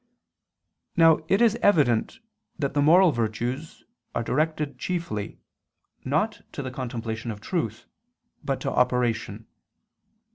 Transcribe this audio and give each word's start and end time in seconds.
Now 0.97 1.19
it 1.27 1.43
is 1.43 1.57
evident 1.61 2.21
that 2.57 2.73
the 2.73 2.81
moral 2.81 3.11
virtues 3.11 3.83
are 4.15 4.23
directed 4.23 4.79
chiefly, 4.79 5.37
not 6.03 6.41
to 6.53 6.63
the 6.63 6.71
contemplation 6.71 7.29
of 7.29 7.39
truth 7.39 7.85
but 8.43 8.59
to 8.61 8.71
operation. 8.71 9.45